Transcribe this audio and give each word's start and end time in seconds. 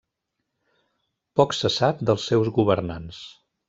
Poc 1.41 1.55
se 1.59 1.73
sap 1.79 2.05
dels 2.11 2.29
seus 2.33 2.53
governants. 2.61 3.27